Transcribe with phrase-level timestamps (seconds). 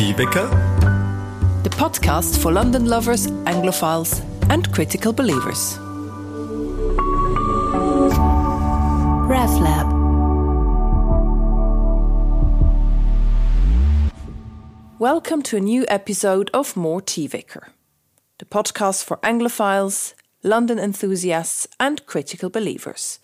[0.00, 0.48] Tea Vicar,
[1.62, 5.76] the podcast for London lovers, Anglophiles, and critical believers.
[9.28, 9.92] RevLab.
[14.98, 17.68] Welcome to a new episode of More Tea Vicar,
[18.38, 23.18] the podcast for Anglophiles, London enthusiasts, and critical believers.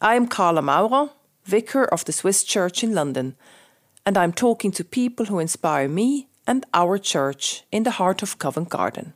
[0.00, 1.10] I am Carla Maurer,
[1.44, 3.36] vicar of the Swiss Church in London,
[4.06, 8.38] and I'm talking to people who inspire me and our church in the heart of
[8.38, 9.14] Covent Garden.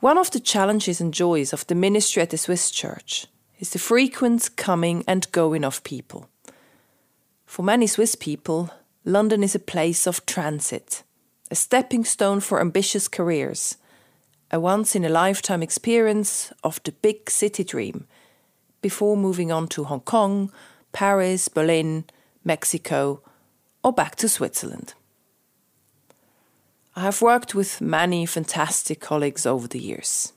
[0.00, 3.26] One of the challenges and joys of the ministry at the Swiss Church
[3.58, 6.28] is the frequent coming and going of people.
[7.44, 8.70] For many Swiss people,
[9.04, 11.02] London is a place of transit,
[11.50, 13.76] a stepping stone for ambitious careers,
[14.52, 18.06] a once in a lifetime experience of the big city dream
[18.80, 20.52] before moving on to Hong Kong,
[20.92, 22.04] Paris, Berlin,
[22.44, 23.22] Mexico,
[23.82, 24.94] or back to Switzerland.
[26.96, 30.32] I have worked with many fantastic colleagues over the years.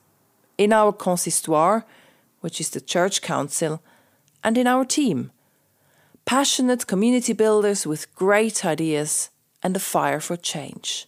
[0.58, 1.86] In our consistoire,
[2.42, 3.82] which is the church council,
[4.44, 5.32] and in our team,
[6.26, 9.30] passionate community builders with great ideas
[9.64, 11.08] and a fire for change.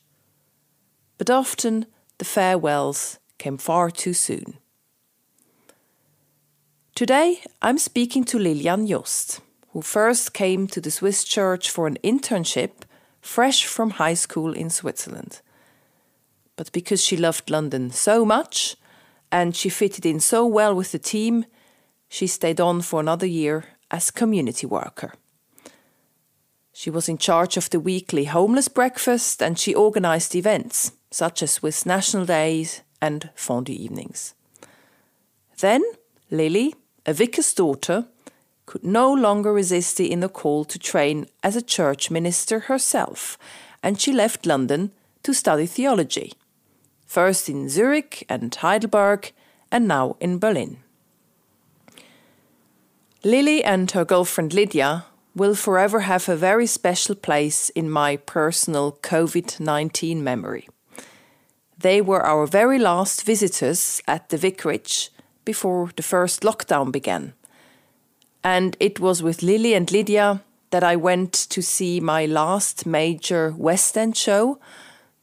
[1.17, 1.85] But often
[2.17, 4.57] the farewells came far too soon.
[6.95, 9.41] Today I'm speaking to Lilian Jost,
[9.73, 12.83] who first came to the Swiss church for an internship
[13.21, 15.41] fresh from high school in Switzerland.
[16.55, 18.75] But because she loved London so much
[19.31, 21.45] and she fitted in so well with the team,
[22.07, 25.15] she stayed on for another year as community worker.
[26.71, 31.51] She was in charge of the weekly homeless breakfast and she organized events such as
[31.51, 34.35] Swiss National Days and fondue evenings.
[35.59, 35.83] Then
[36.29, 38.05] Lily, a vicar's daughter,
[38.65, 43.37] could no longer resist the inner call to train as a church minister herself,
[43.81, 44.91] and she left London
[45.23, 46.33] to study theology,
[47.05, 49.31] first in Zurich and Heidelberg,
[49.71, 50.77] and now in Berlin.
[53.23, 58.99] Lily and her girlfriend Lydia will forever have a very special place in my personal
[59.01, 60.67] COVID 19 memory.
[61.77, 65.09] They were our very last visitors at the vicarage
[65.45, 67.33] before the first lockdown began.
[68.43, 73.53] And it was with Lily and Lydia that I went to see my last major
[73.57, 74.59] West End show,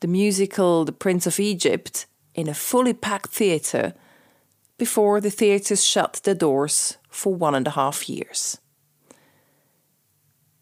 [0.01, 3.95] the musical The Prince of Egypt, in a fully packed theatre
[4.79, 8.59] before the theatres shut their doors for one and a half years.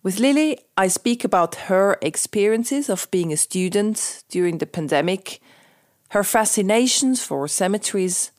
[0.02, 5.40] With Lily, I speak about her experiences of being a student during the pandemic,
[6.10, 8.32] her fascinations for cemeteries,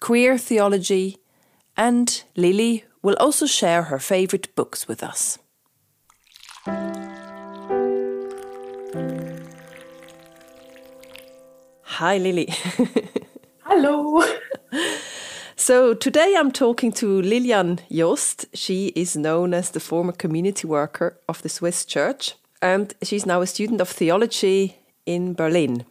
[0.00, 1.16] queer theology,
[1.76, 5.38] and Lily will also share her favourite books with us.
[11.82, 12.48] Hi, Lily.
[13.64, 14.22] Hello.
[15.56, 18.46] So today I'm talking to Lilian Jost.
[18.54, 23.40] She is known as the former community worker of the Swiss Church, and she's now
[23.42, 25.84] a student of theology in Berlin.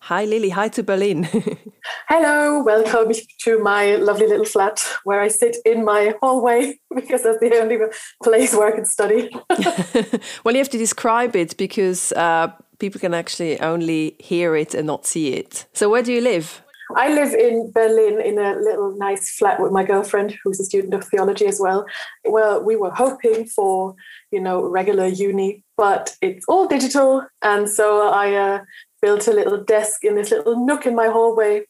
[0.00, 0.50] Hi, Lily.
[0.50, 1.24] Hi to Berlin.
[2.08, 2.62] Hello.
[2.62, 7.58] Welcome to my lovely little flat where I sit in my hallway because that's the
[7.60, 7.78] only
[8.22, 9.28] place where I can study.
[10.44, 12.48] well, you have to describe it because uh,
[12.78, 15.66] people can actually only hear it and not see it.
[15.74, 16.62] So, where do you live?
[16.96, 20.94] I live in Berlin in a little nice flat with my girlfriend, who's a student
[20.94, 21.84] of theology as well.
[22.24, 23.94] Well, we were hoping for,
[24.30, 27.26] you know, regular uni, but it's all digital.
[27.42, 28.60] And so I uh,
[29.00, 31.64] built a little desk in this little nook in my hallway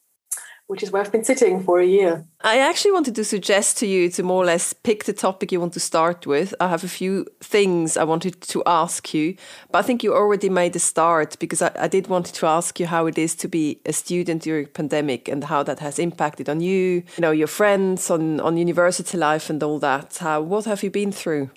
[0.68, 2.26] which is where I've been sitting for a year.
[2.42, 5.60] I actually wanted to suggest to you to more or less pick the topic you
[5.60, 6.54] want to start with.
[6.60, 9.34] I have a few things I wanted to ask you,
[9.72, 12.78] but I think you already made a start because I, I did want to ask
[12.78, 16.50] you how it is to be a student during pandemic and how that has impacted
[16.50, 20.18] on you, you know, your friends, on, on university life and all that.
[20.18, 21.50] How, what have you been through?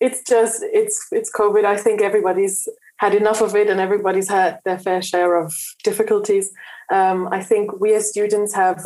[0.00, 1.64] It's just, it's, it's COVID.
[1.64, 5.54] I think everybody's had enough of it and everybody's had their fair share of
[5.84, 6.50] difficulties.
[6.90, 8.82] Um, I think we as students have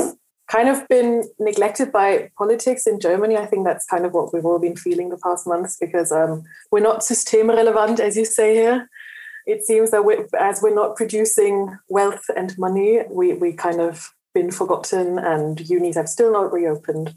[0.48, 3.36] kind of been neglected by politics in Germany.
[3.36, 6.42] I think that's kind of what we've all been feeling the past months because um,
[6.72, 8.88] we're not system relevant, as you say here.
[9.46, 14.12] It seems that we're, as we're not producing wealth and money, we, we kind of
[14.34, 17.14] been forgotten and unis have still not reopened.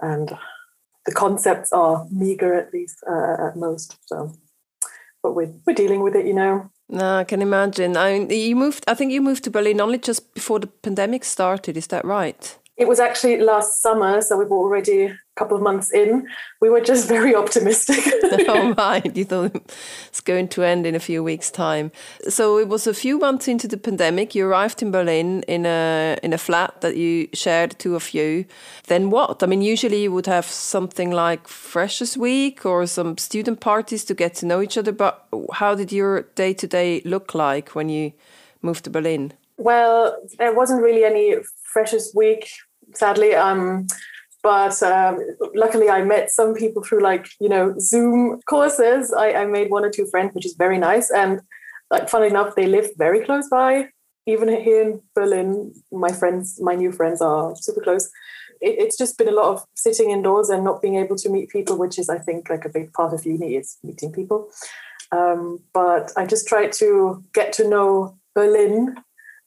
[0.00, 0.32] And
[1.06, 3.96] the concepts are meager at least uh, at most.
[4.06, 4.32] So,
[5.22, 6.70] but we're, we're dealing with it, you know.
[6.88, 7.96] No, I can imagine.
[7.96, 8.84] I mean, you moved.
[8.86, 11.76] I think you moved to Berlin only just before the pandemic started.
[11.76, 12.58] Is that right?
[12.76, 16.28] It was actually last summer, so we've already couple of months in,
[16.60, 18.04] we were just very optimistic.
[18.48, 19.02] oh my!
[19.14, 19.54] You thought
[20.08, 21.90] it's going to end in a few weeks' time.
[22.28, 24.34] So it was a few months into the pandemic.
[24.34, 28.44] You arrived in Berlin in a in a flat that you shared, two of you.
[28.86, 29.42] Then what?
[29.42, 34.14] I mean, usually you would have something like Freshers Week or some student parties to
[34.14, 34.92] get to know each other.
[34.92, 38.12] But how did your day to day look like when you
[38.60, 39.32] moved to Berlin?
[39.56, 41.36] Well, there wasn't really any
[41.72, 42.48] Freshers Week,
[42.94, 43.34] sadly.
[43.34, 43.86] Um,
[44.42, 45.20] but um,
[45.54, 49.12] luckily I met some people through like you know Zoom courses.
[49.12, 51.10] I, I made one or two friends, which is very nice.
[51.10, 51.40] And
[51.90, 53.88] like funnily enough, they live very close by.
[54.26, 58.10] Even here in Berlin, my friends, my new friends are super close.
[58.60, 61.50] It, it's just been a lot of sitting indoors and not being able to meet
[61.50, 64.48] people, which is I think like a big part of uni is meeting people.
[65.12, 68.96] Um, but I just tried to get to know Berlin,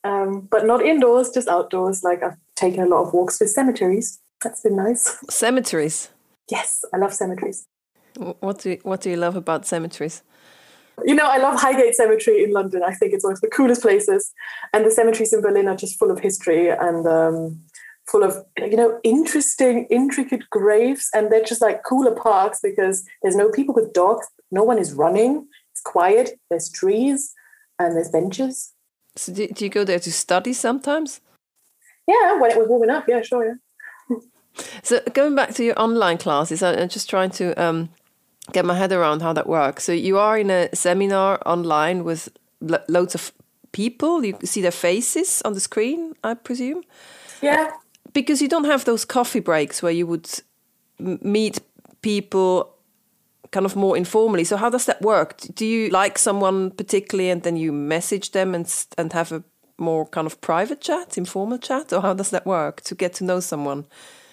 [0.03, 2.03] um, but not indoors, just outdoors.
[2.03, 5.17] Like I've taken a lot of walks with cemeteries that's been nice.
[5.29, 6.09] Cemeteries.
[6.49, 7.65] Yes, I love cemeteries.
[8.17, 10.23] What do you, what do you love about cemeteries?
[11.03, 12.81] You know, I love Highgate Cemetery in London.
[12.81, 14.31] I think it's one of the coolest places,
[14.73, 17.59] and the cemeteries in Berlin are just full of history and um,
[18.07, 23.35] full of you know interesting, intricate graves, and they're just like cooler parks because there's
[23.35, 25.47] no people with dogs, no one is running.
[25.73, 26.39] It's quiet.
[26.49, 27.33] There's trees
[27.77, 28.71] and there's benches.
[29.17, 31.19] So do, do you go there to study sometimes?
[32.07, 33.05] Yeah, when it was warming up.
[33.07, 33.45] Yeah, sure.
[33.45, 33.53] Yeah.
[34.83, 37.89] So going back to your online classes, I'm just trying to um,
[38.51, 39.83] get my head around how that works.
[39.83, 42.29] So you are in a seminar online with
[42.61, 43.31] lo loads of
[43.71, 44.23] people.
[44.23, 46.83] You see their faces on the screen, I presume.
[47.41, 47.71] Yeah.
[48.13, 50.29] Because you don't have those coffee breaks where you would
[50.99, 51.59] meet
[52.01, 52.75] people
[53.51, 54.43] kind of more informally.
[54.43, 55.37] So how does that work?
[55.55, 59.43] Do you like someone particularly and then you message them and and have a
[59.77, 63.23] more kind of private chat, informal chat, or how does that work to get to
[63.23, 63.85] know someone?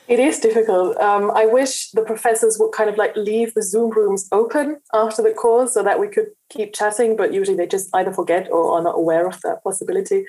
[0.09, 0.97] It is difficult.
[0.99, 5.23] Um, I wish the professors would kind of like leave the Zoom rooms open after
[5.23, 8.77] the course so that we could keep chatting, but usually they just either forget or
[8.77, 10.25] are not aware of that possibility.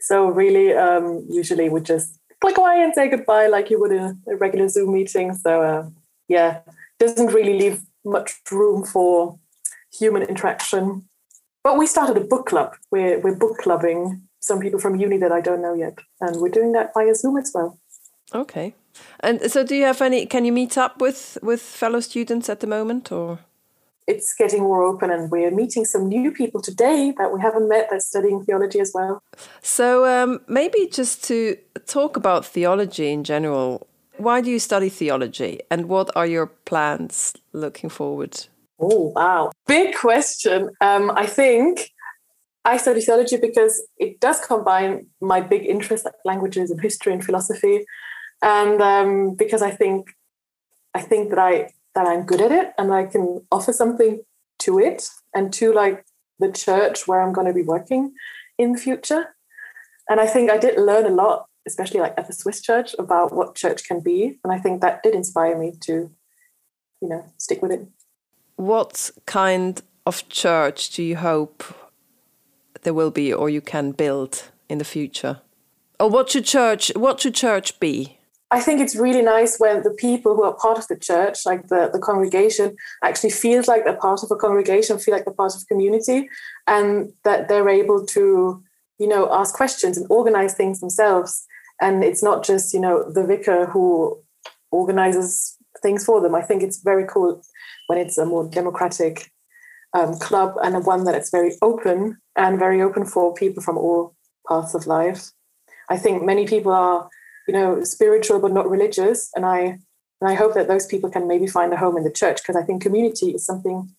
[0.00, 4.22] So, really, um, usually we just click away and say goodbye like you would in
[4.28, 5.34] a regular Zoom meeting.
[5.34, 5.88] So, uh,
[6.28, 6.60] yeah,
[7.00, 9.38] doesn't really leave much room for
[9.92, 11.08] human interaction.
[11.64, 12.76] But we started a book club.
[12.92, 15.98] We're, we're book clubbing some people from uni that I don't know yet.
[16.20, 17.78] And we're doing that via Zoom as well.
[18.34, 18.74] Okay.
[19.20, 20.26] And so, do you have any?
[20.26, 23.38] Can you meet up with with fellow students at the moment, or?
[24.06, 27.88] It's getting more open, and we're meeting some new people today that we haven't met
[27.90, 29.22] that's studying theology as well.
[29.62, 33.86] So, um, maybe just to talk about theology in general,
[34.16, 38.46] why do you study theology, and what are your plans looking forward?
[38.80, 39.52] Oh, wow.
[39.66, 40.70] Big question.
[40.80, 41.90] Um, I think
[42.64, 47.24] I study theology because it does combine my big interests like languages and history and
[47.24, 47.84] philosophy
[48.42, 50.14] and um, because I think
[50.94, 54.20] I think that I that I'm good at it and I can offer something
[54.60, 56.04] to it and to like
[56.38, 58.12] the church where I'm going to be working
[58.58, 59.34] in the future.
[60.08, 63.34] And I think I did learn a lot, especially like at the Swiss church, about
[63.34, 66.10] what church can be, and I think that did inspire me to,
[67.02, 67.86] you know, stick with it.
[68.56, 71.62] What kind of church do you hope
[72.82, 75.40] there will be, or you can build in the future?
[76.00, 76.90] Or what should church?
[76.96, 78.17] What should church be?
[78.50, 81.68] I think it's really nice when the people who are part of the church, like
[81.68, 85.54] the, the congregation, actually feels like they're part of a congregation, feel like they're part
[85.54, 86.30] of a community,
[86.66, 88.62] and that they're able to,
[88.98, 91.46] you know, ask questions and organize things themselves.
[91.80, 94.18] And it's not just, you know, the vicar who
[94.70, 96.34] organizes things for them.
[96.34, 97.42] I think it's very cool
[97.88, 99.30] when it's a more democratic
[99.92, 103.76] um, club and a one that it's very open and very open for people from
[103.76, 104.14] all
[104.48, 105.32] paths of life.
[105.90, 107.08] I think many people are
[107.48, 109.30] you know, spiritual but not religious.
[109.34, 109.80] And I
[110.20, 112.56] and I hope that those people can maybe find a home in the church because
[112.56, 113.94] I think community is something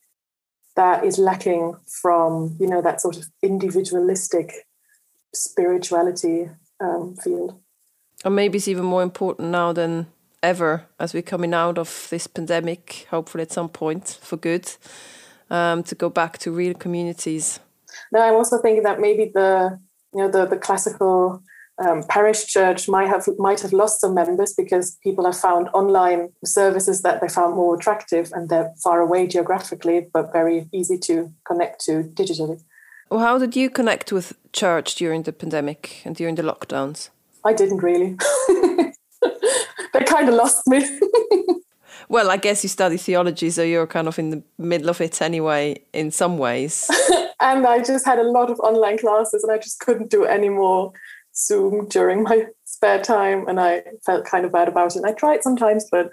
[0.76, 4.68] that is lacking from you know that sort of individualistic
[5.34, 7.60] spirituality um, field.
[8.24, 10.08] Or maybe it's even more important now than
[10.44, 13.08] ever as we're coming out of this pandemic.
[13.10, 14.72] Hopefully, at some point for good,
[15.50, 17.60] um, to go back to real communities.
[18.12, 19.80] Now, I'm also thinking that maybe the
[20.14, 21.42] you know the the classical
[21.80, 26.30] um, parish church might have might have lost some members because people have found online
[26.44, 31.32] services that they found more attractive and they're far away geographically but very easy to
[31.46, 32.62] connect to digitally.
[33.10, 37.10] Well, how did you connect with church during the pandemic and during the lockdowns?
[37.44, 38.18] I didn't really.
[39.94, 40.86] they kind of lost me.
[42.10, 45.22] well, I guess you study theology, so you're kind of in the middle of it
[45.22, 46.90] anyway, in some ways.
[47.40, 50.50] and I just had a lot of online classes, and I just couldn't do any
[50.50, 50.92] more
[51.40, 54.98] Zoom during my spare time, and I felt kind of bad about it.
[54.98, 56.12] And I tried sometimes, but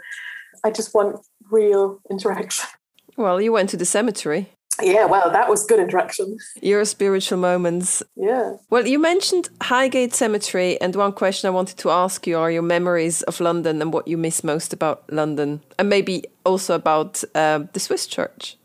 [0.64, 2.68] I just want real interaction.
[3.18, 4.50] Well, you went to the cemetery.
[4.82, 6.36] Yeah, well, that was good interaction.
[6.60, 8.02] Your spiritual moments.
[8.14, 8.56] Yeah.
[8.68, 12.62] Well, you mentioned Highgate Cemetery, and one question I wanted to ask you are your
[12.62, 17.60] memories of London and what you miss most about London, and maybe also about uh,
[17.72, 18.58] the Swiss church.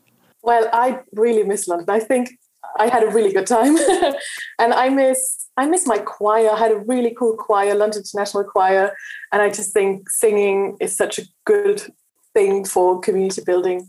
[0.43, 1.89] Well, I really miss London.
[1.89, 2.31] I think
[2.77, 3.77] I had a really good time,
[4.59, 6.50] and I miss I miss my choir.
[6.50, 8.96] I had a really cool choir, London International Choir,
[9.31, 11.81] and I just think singing is such a good
[12.34, 13.88] thing for community building.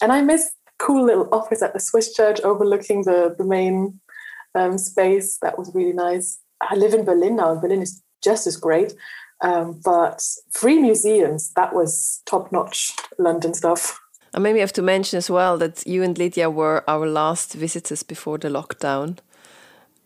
[0.00, 4.00] And I miss cool little office at the Swiss church overlooking the, the main
[4.54, 5.38] um, space.
[5.42, 6.38] That was really nice.
[6.60, 8.94] I live in Berlin now, and Berlin is just as great.
[9.42, 13.98] Um, but free museums, that was top notch London stuff.
[14.32, 17.54] And maybe I have to mention as well that you and Lydia were our last
[17.54, 19.18] visitors before the lockdown.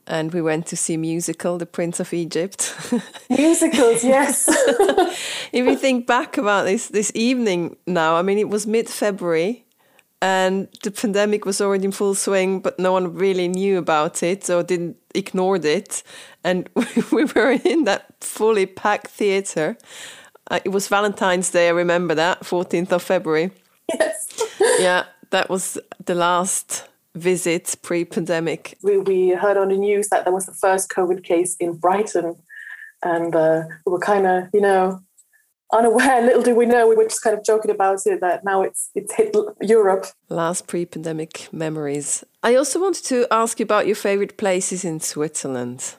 [0.07, 2.75] And we went to see musical, The Prince of Egypt.
[3.31, 4.49] Musicals, yes.
[5.53, 9.65] if you think back about this this evening now, I mean, it was mid February
[10.25, 14.49] and the pandemic was already in full swing, but no one really knew about it
[14.49, 16.03] or didn't ignored it.
[16.43, 16.67] And
[17.13, 19.77] we were in that fully packed theatre.
[20.51, 21.69] Uh, it was Valentine's Day.
[21.69, 23.51] I remember that, 14th of February.
[23.93, 24.43] Yes.
[24.79, 28.77] yeah, that was the last visit pre-pandemic.
[28.83, 32.37] We, we heard on the news that there was the first COVID case in Brighton,
[33.03, 35.01] and uh, we were kind of, you know,
[35.73, 36.23] unaware.
[36.27, 38.91] Little do we know, we were just kind of joking about it that now it's
[38.95, 40.07] it's hit Europe.
[40.29, 42.25] Last pre-pandemic memories.
[42.43, 45.97] I also wanted to ask you about your favorite places in Switzerland.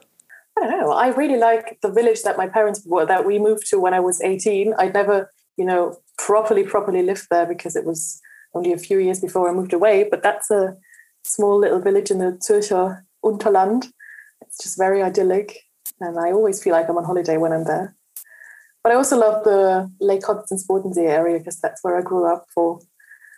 [0.58, 0.92] I don't know.
[0.92, 4.00] I really like the village that my parents were that we moved to when I
[4.00, 4.74] was 18.
[4.80, 8.22] I'd never, you know, properly properly lived there because it was
[8.54, 10.08] only a few years before I moved away.
[10.10, 10.78] But that's a
[11.26, 13.92] small little village in the Zürcher Unterland.
[14.42, 15.64] It's just very idyllic,
[16.00, 17.96] and I always feel like I'm on holiday when I'm there.
[18.84, 22.46] But I also love the Lake Constance Bodensee area because that's where I grew up
[22.54, 22.80] for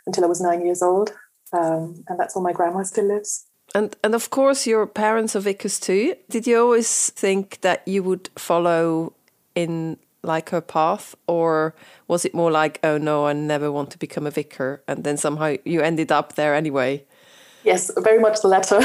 [0.05, 1.13] until I was nine years old.
[1.53, 3.45] Um, and that's where my grandma still lives.
[3.73, 6.15] And and of course your parents are vicars too.
[6.29, 9.13] Did you always think that you would follow
[9.55, 11.73] in like her path or
[12.07, 15.15] was it more like oh no I never want to become a vicar and then
[15.15, 17.05] somehow you ended up there anyway?
[17.67, 18.79] Yes, very much the latter.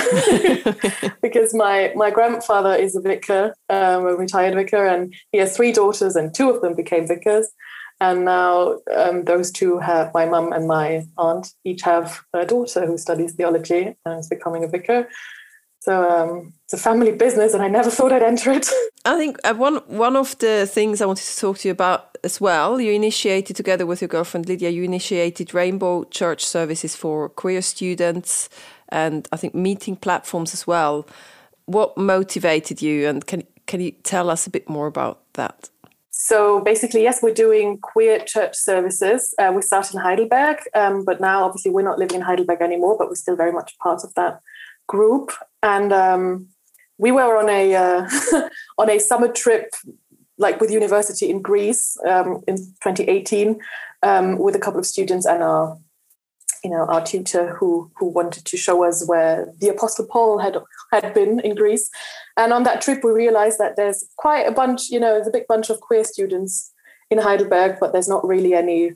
[1.22, 5.70] because my my grandfather is a vicar, um, a retired vicar, and he has three
[5.70, 7.46] daughters, and two of them became vicars.
[8.00, 12.84] And now um, those two have my mum and my aunt each have a daughter
[12.84, 15.08] who studies theology and is becoming a vicar.
[15.78, 18.68] So um, it's a family business, and I never thought I'd enter it.
[19.04, 22.18] I think uh, one one of the things I wanted to talk to you about
[22.24, 22.80] as well.
[22.80, 24.70] You initiated together with your girlfriend Lydia.
[24.70, 28.48] You initiated Rainbow Church services for queer students,
[28.92, 31.06] and I think meeting platforms as well.
[31.64, 35.70] What motivated you, and can can you tell us a bit more about that?
[36.10, 39.34] So basically, yes, we're doing queer church services.
[39.38, 42.96] Uh, we started in Heidelberg, um, but now obviously we're not living in Heidelberg anymore,
[42.98, 44.40] but we're still very much part of that
[44.86, 45.32] group.
[45.62, 46.48] And um,
[46.98, 48.08] we were on a uh,
[48.78, 49.70] on a summer trip,
[50.38, 53.58] like with university in Greece um, in 2018,
[54.02, 55.78] um, with a couple of students and our
[56.64, 60.56] you know our tutor who who wanted to show us where the apostle paul had
[60.92, 61.90] had been in greece.
[62.36, 65.32] And on that trip we realized that there's quite a bunch you know there's a
[65.38, 66.72] big bunch of queer students
[67.10, 68.94] in heidelberg but there's not really any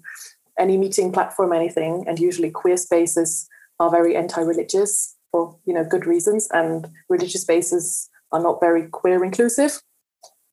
[0.58, 2.04] any meeting platform anything.
[2.06, 8.08] And usually queer spaces are very anti-religious for you know good reasons, and religious spaces
[8.32, 9.80] are not very queer inclusive.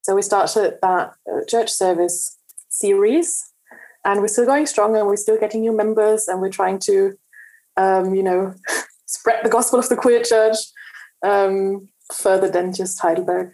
[0.01, 2.37] So we started that uh, church service
[2.69, 3.52] series,
[4.05, 7.13] and we're still going strong, and we're still getting new members, and we're trying to,
[7.77, 8.53] um, you know,
[9.05, 10.57] spread the gospel of the queer church
[11.25, 13.51] um, further than just Heidelberg.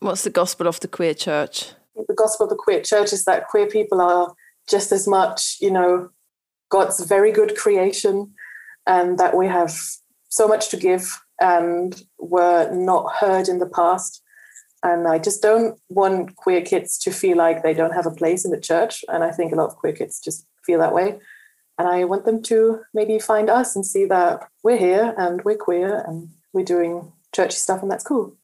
[0.00, 1.72] What's the gospel of the queer church?
[2.08, 4.32] The gospel of the queer church is that queer people are
[4.68, 6.10] just as much, you know,
[6.70, 8.32] God's very good creation,
[8.86, 9.74] and that we have
[10.30, 14.22] so much to give and were not heard in the past.
[14.82, 18.44] And I just don't want queer kids to feel like they don't have a place
[18.44, 19.04] in the church.
[19.08, 21.18] And I think a lot of queer kids just feel that way.
[21.78, 25.56] And I want them to maybe find us and see that we're here and we're
[25.56, 28.36] queer and we're doing churchy stuff, and that's cool.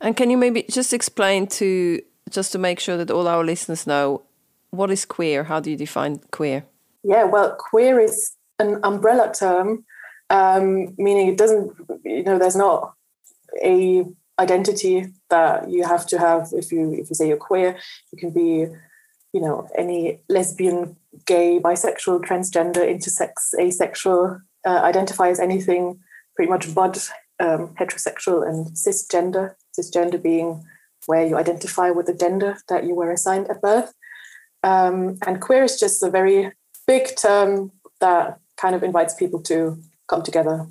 [0.00, 3.86] And can you maybe just explain to, just to make sure that all our listeners
[3.86, 4.22] know,
[4.70, 5.44] what is queer?
[5.44, 6.64] How do you define queer?
[7.04, 9.84] Yeah, well, queer is an umbrella term
[10.32, 11.72] um, meaning it doesn't,
[12.04, 12.94] you know, there's not
[13.62, 14.04] a
[14.46, 14.96] identity
[15.30, 17.70] that you have to have if you if you say you're queer.
[18.10, 18.50] You can be,
[19.34, 20.96] you know, any lesbian,
[21.32, 26.00] gay, bisexual, transgender, intersex, asexual, uh, identify as anything
[26.34, 26.96] pretty much but
[27.40, 29.54] um, heterosexual and cisgender.
[29.78, 30.64] Cisgender being
[31.06, 33.92] where you identify with the gender that you were assigned at birth.
[34.62, 36.52] Um, and queer is just a very
[36.86, 40.66] big term that kind of invites people to come together.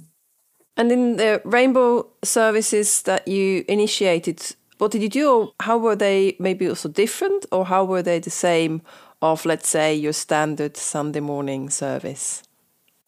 [0.78, 5.32] And in the rainbow services that you initiated, what did you do?
[5.32, 8.82] Or how were they maybe also different, or how were they the same
[9.22, 12.44] of, let's say, your standard Sunday morning service?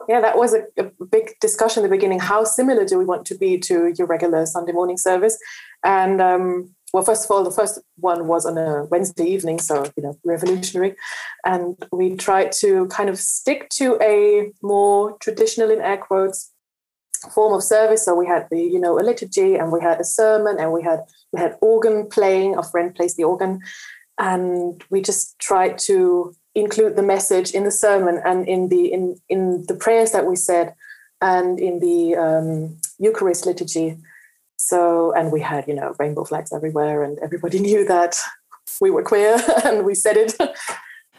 [0.10, 2.20] Yeah, that was a, a big discussion in the beginning.
[2.20, 5.38] How similar do we want to be to your regular Sunday morning service?
[5.84, 9.86] And um, well, first of all, the first one was on a Wednesday evening, so
[9.98, 10.96] you know, revolutionary,
[11.44, 16.53] and we tried to kind of stick to a more traditional, in air quotes,
[17.32, 18.06] form of service.
[18.06, 20.84] So we had the, you know, a liturgy, and we had a sermon, and we
[20.84, 21.02] had
[21.32, 22.56] we had organ playing.
[22.56, 23.60] A friend plays the organ,
[24.20, 29.20] and we just tried to include the message in the sermon and in the in
[29.30, 30.74] in the prayers that we said,
[31.22, 33.98] and in the um, Eucharist liturgy.
[34.56, 38.18] So, and we had, you know, rainbow flags everywhere, and everybody knew that
[38.80, 40.36] we were queer and we said it.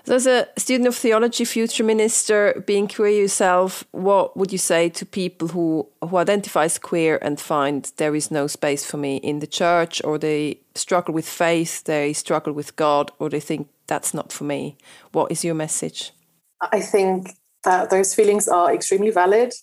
[0.06, 4.90] So, as a student of theology, future minister, being queer yourself, what would you say
[4.90, 9.16] to people who who identify as queer and find there is no space for me
[9.16, 13.68] in the church, or they struggle with faith, they struggle with God, or they think
[13.86, 14.76] that's not for me?
[15.12, 16.12] What is your message?
[16.60, 17.30] I think
[17.64, 19.54] that those feelings are extremely valid,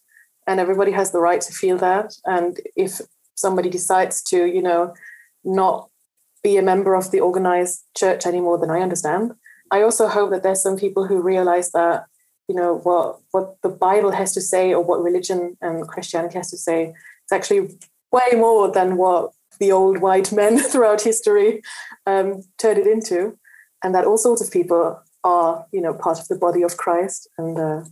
[0.48, 2.18] and everybody has the right to feel that.
[2.26, 3.00] And if
[3.36, 4.96] somebody decides to, you know,
[5.44, 5.90] not
[6.44, 9.34] be a member of the organized church anymore, then I understand.
[9.72, 12.06] I also hope that there's some people who realize that,
[12.48, 16.52] you know, what what the Bible has to say or what religion and Christianity has
[16.52, 17.80] to say is actually
[18.12, 21.62] way more than what the old white men throughout history
[22.06, 23.38] um, turned it into,
[23.84, 27.30] and that all sorts of people are, you know, part of the body of Christ,
[27.38, 27.84] and uh,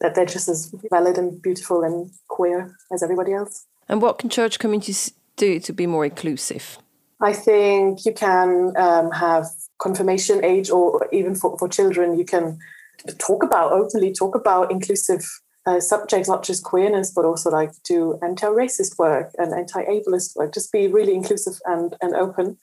[0.00, 3.66] that they're just as valid and beautiful and queer as everybody else.
[3.88, 6.78] And what can church communities do to be more inclusive?
[7.20, 9.46] I think you can um, have
[9.78, 12.58] confirmation age, or even for, for children, you can
[13.18, 15.24] talk about openly talk about inclusive
[15.66, 20.52] uh, subjects, not just queerness, but also like do anti-racist work and anti-ableist work.
[20.54, 22.58] Just be really inclusive and and open.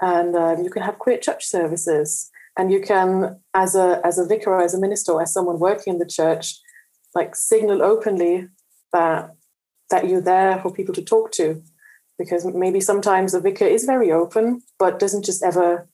[0.00, 4.26] And um, you can have queer church services, and you can, as a as a
[4.26, 6.54] vicar, or as a minister, or as someone working in the church,
[7.14, 8.48] like signal openly
[8.92, 9.34] that
[9.90, 11.62] that you're there for people to talk to
[12.18, 15.88] because maybe sometimes a vicar is very open but doesn't just ever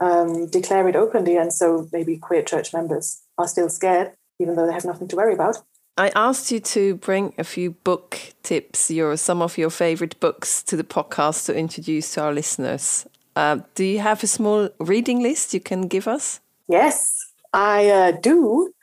[0.00, 4.66] um, declare it openly and so maybe queer church members are still scared even though
[4.66, 5.62] they have nothing to worry about
[5.98, 10.62] I asked you to bring a few book tips, your some of your favorite books,
[10.64, 13.06] to the podcast to introduce to our listeners.
[13.34, 16.40] Uh, do you have a small reading list you can give us?
[16.68, 17.16] Yes,
[17.54, 18.74] I uh, do.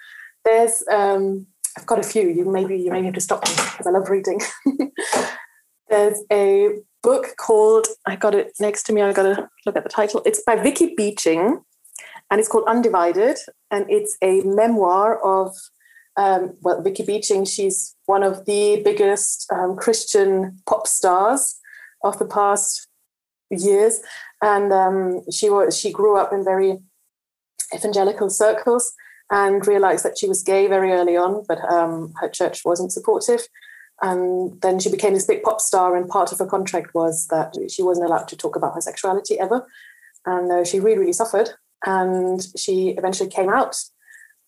[0.44, 1.46] There's um,
[1.78, 2.28] I've got a few.
[2.30, 4.42] You maybe you may have to stop me because I love reading.
[5.90, 9.02] There's a book called I got it next to me.
[9.02, 10.22] I got to look at the title.
[10.26, 11.62] It's by Vicky Beeching,
[12.32, 13.38] and it's called Undivided,
[13.70, 15.56] and it's a memoir of
[16.18, 17.46] um, well Vicky Beeching.
[17.46, 21.60] She's one of the biggest um, Christian pop stars
[22.04, 22.88] of the past
[23.52, 24.00] years,
[24.42, 26.80] and um, she was she grew up in very
[27.76, 28.94] evangelical circles
[29.32, 33.48] and realized that she was gay very early on, but um, her church wasn't supportive.
[34.02, 37.56] And then she became this big pop star, and part of her contract was that
[37.70, 39.68] she wasn't allowed to talk about her sexuality ever.
[40.26, 41.50] And uh, she really, really suffered.
[41.86, 43.76] And she eventually came out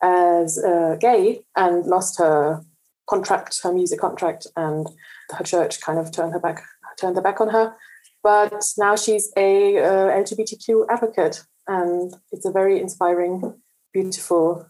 [0.01, 2.63] as uh, gay and lost her
[3.07, 4.87] contract, her music contract, and
[5.31, 6.63] her church kind of turned her back,
[6.99, 7.75] turned their back on her.
[8.23, 13.61] But now she's a uh, LGBTQ advocate, and it's a very inspiring,
[13.93, 14.67] beautiful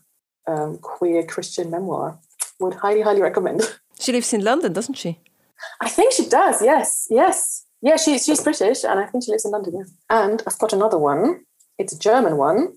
[0.47, 2.19] um, queer Christian memoir.
[2.59, 3.61] Would highly, highly recommend.
[3.99, 5.19] She lives in London, doesn't she?
[5.81, 6.61] I think she does.
[6.61, 7.95] Yes, yes, yeah.
[7.97, 9.73] She's she's British, and I think she lives in London.
[9.77, 9.83] Yeah.
[10.09, 11.45] And I've got another one.
[11.77, 12.73] It's a German one.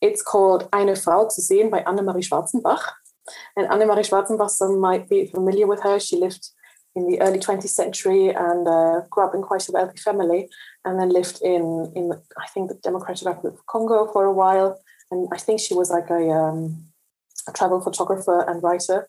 [0.00, 2.92] It's called Eine Frau zu sehen by Annemarie Schwarzenbach.
[3.56, 5.98] And Annemarie Schwarzenbach, some might be familiar with her.
[5.98, 6.50] She lived
[6.94, 10.48] in the early 20th century and uh, grew up in quite a wealthy family,
[10.84, 14.80] and then lived in in I think the Democratic Republic of Congo for a while.
[15.10, 16.84] And I think she was like a um,
[17.48, 19.08] a travel photographer and writer.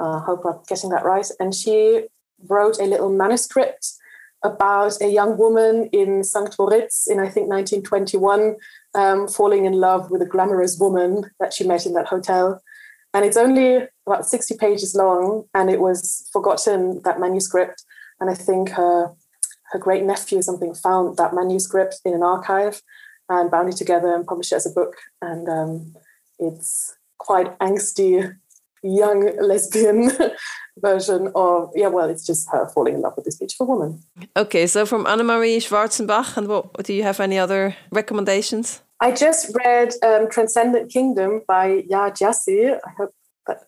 [0.00, 1.26] Uh, hope I'm getting that right.
[1.38, 2.06] And she
[2.48, 3.92] wrote a little manuscript
[4.42, 6.54] about a young woman in St.
[6.58, 8.56] Moritz in, I think, 1921,
[8.94, 12.62] um, falling in love with a glamorous woman that she met in that hotel.
[13.12, 17.84] And it's only about 60 pages long, and it was forgotten, that manuscript.
[18.20, 19.12] And I think her,
[19.72, 22.80] her great nephew or something found that manuscript in an archive
[23.28, 24.96] and bound it together and published it as a book.
[25.20, 25.94] And um,
[26.38, 28.36] it's quite angsty
[28.82, 30.10] young lesbian
[30.78, 34.02] version of yeah well it's just her falling in love with this beautiful woman
[34.36, 39.56] okay so from annemarie schwarzenbach and what do you have any other recommendations I just
[39.64, 42.78] read um, Transcendent Kingdom by Yaa Gyasi.
[42.86, 43.14] I hope
[43.46, 43.62] that,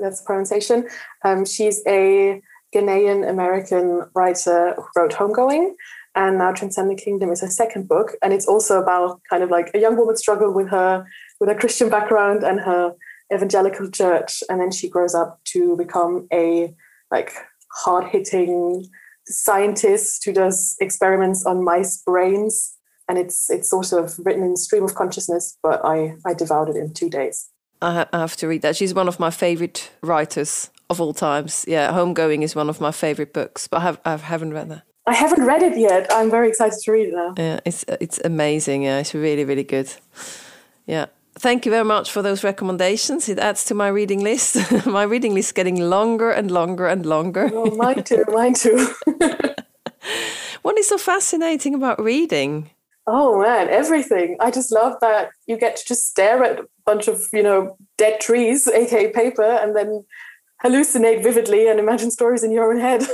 [0.00, 0.88] that's the pronunciation.
[1.24, 2.40] Um, she's a
[2.72, 5.72] Ghanaian American writer who wrote Homegoing,
[6.14, 9.72] and now Transcendent Kingdom is her second book, and it's also about kind of like
[9.74, 11.04] a young woman's struggle with her
[11.40, 12.94] with her Christian background and her
[13.32, 16.74] evangelical church, and then she grows up to become a
[17.10, 17.32] like
[17.72, 18.86] hard hitting
[19.26, 22.76] scientist who does experiments on mice brains.
[23.08, 26.76] And it's it's sort of written in stream of consciousness but i i devoured it
[26.76, 27.50] in two days.
[27.82, 28.74] I have to read that.
[28.74, 31.64] She's one of my favorite writers of all times.
[31.68, 34.82] Yeah homegoing is one of my favorite books but i have i haven't read that.
[35.06, 36.08] I haven't read it yet.
[36.10, 37.34] I'm very excited to read it now.
[37.36, 38.82] Yeah it's it's amazing.
[38.82, 39.88] Yeah it's really really good.
[40.86, 41.06] Yeah
[41.38, 43.28] Thank you very much for those recommendations.
[43.28, 44.56] It adds to my reading list.
[44.86, 47.50] my reading list is getting longer and longer and longer.
[47.52, 48.88] Oh, mine too, mine too.
[50.62, 52.70] what is so fascinating about reading?
[53.06, 54.36] Oh man, everything.
[54.40, 57.76] I just love that you get to just stare at a bunch of, you know,
[57.98, 60.04] dead trees, aka paper, and then
[60.64, 63.06] hallucinate vividly and imagine stories in your own head.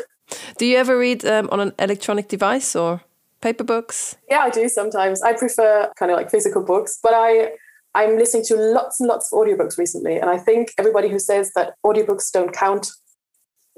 [0.58, 3.02] Do you ever read um, on an electronic device or
[3.40, 4.16] paper books?
[4.30, 5.20] Yeah, I do sometimes.
[5.22, 7.50] I prefer kind of like physical books, but I
[7.94, 11.52] I'm listening to lots and lots of audiobooks recently, and I think everybody who says
[11.55, 12.90] that audiobooks don't count,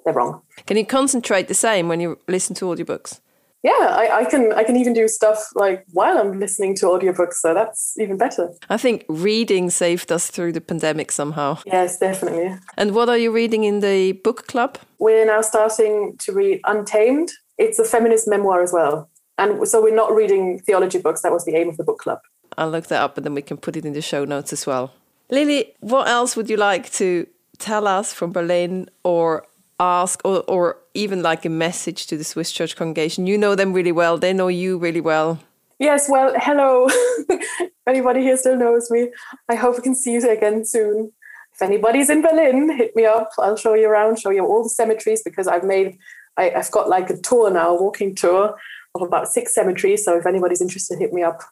[0.04, 0.42] they're wrong.
[0.66, 3.20] Can you concentrate the same when you listen to audiobooks?
[3.64, 7.34] Yeah, I, I can I can even do stuff like while I'm listening to audiobooks,
[7.34, 8.50] so that's even better.
[8.68, 11.58] I think reading saved us through the pandemic somehow.
[11.64, 12.58] Yes, definitely.
[12.76, 14.76] And what are you reading in the book club?
[14.98, 17.30] We're now starting to read Untamed.
[17.56, 19.08] It's a feminist memoir as well.
[19.38, 21.22] And so we're not reading theology books.
[21.22, 22.18] That was the aim of the book club.
[22.56, 24.66] I'll look that up and then we can put it in the show notes as
[24.66, 24.92] well.
[25.30, 27.26] Lily, what else would you like to
[27.58, 29.46] tell us from Berlin or
[29.80, 33.26] ask or, or even like a message to the Swiss Church congregation?
[33.26, 35.40] You know them really well, they know you really well.
[35.78, 36.88] Yes, well, hello.
[37.86, 39.10] anybody here still knows me,
[39.48, 41.12] I hope we can see you again soon.
[41.52, 43.30] If anybody's in Berlin, hit me up.
[43.38, 45.98] I'll show you around, show you all the cemeteries because I've made,
[46.36, 48.56] I, I've got like a tour now, a walking tour
[48.94, 50.04] of about six cemeteries.
[50.04, 51.42] So if anybody's interested, hit me up.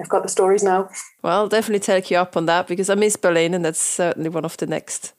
[0.00, 0.88] I've got the stories now.
[1.22, 4.28] Well, I'll definitely take you up on that because I miss Berlin, and that's certainly
[4.28, 5.14] one of the next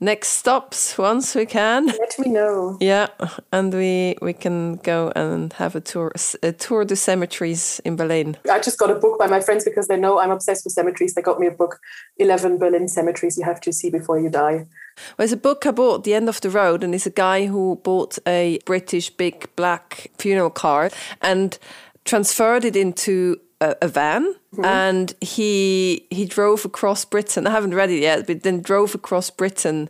[0.00, 1.86] next stops once we can.
[1.86, 2.76] Let me know.
[2.80, 3.08] Yeah,
[3.52, 8.36] and we we can go and have a tour a tour the cemeteries in Berlin.
[8.50, 11.14] I just got a book by my friends because they know I'm obsessed with cemeteries.
[11.14, 11.80] They got me a book,
[12.18, 14.66] Eleven Berlin Cemeteries You Have to See Before You Die.
[14.96, 17.46] Well, there's a book I bought, The End of the Road, and it's a guy
[17.46, 21.58] who bought a British big black funeral car and
[22.04, 24.64] transferred it into a, a van mm-hmm.
[24.64, 27.46] and he he drove across Britain.
[27.46, 29.88] I haven't read it yet, but then drove across Britain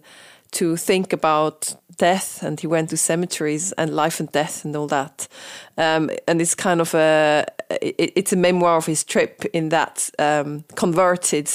[0.52, 4.86] to think about death and he went to cemeteries and life and death and all
[4.88, 5.28] that.
[5.78, 10.10] Um, and it's kind of a it, it's a memoir of his trip in that
[10.18, 11.50] um, converted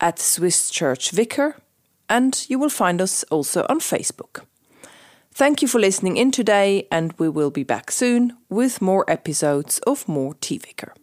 [0.00, 1.56] at Swiss Church Vicar,
[2.08, 4.44] and you will find us also on Facebook.
[5.32, 9.80] Thank you for listening in today, and we will be back soon with more episodes
[9.80, 10.94] of More Tea Vicar.